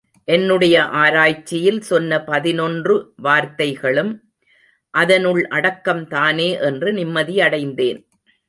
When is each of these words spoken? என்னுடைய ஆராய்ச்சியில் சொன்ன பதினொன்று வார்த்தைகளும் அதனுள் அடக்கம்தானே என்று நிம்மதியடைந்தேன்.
என்னுடைய 0.27 0.83
ஆராய்ச்சியில் 0.83 1.81
சொன்ன 1.81 2.21
பதினொன்று 2.23 3.13
வார்த்தைகளும் 3.23 4.11
அதனுள் 4.93 5.47
அடக்கம்தானே 5.49 6.49
என்று 6.61 6.91
நிம்மதியடைந்தேன். 6.93 7.99